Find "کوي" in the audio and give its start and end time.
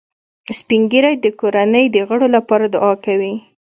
3.05-3.33